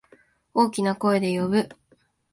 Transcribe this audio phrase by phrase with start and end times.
[0.55, 1.69] 大きな声で呼ぶ。